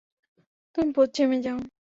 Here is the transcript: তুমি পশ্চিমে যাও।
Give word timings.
তুমি 0.75 0.89
পশ্চিমে 0.97 1.37
যাও। 1.43 1.59